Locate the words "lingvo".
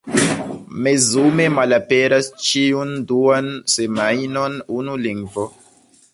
5.05-5.49